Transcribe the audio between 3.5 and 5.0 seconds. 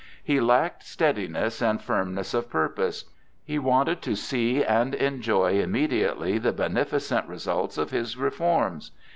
wanted to see and